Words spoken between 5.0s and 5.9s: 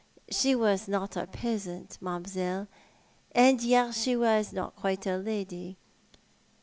a lady.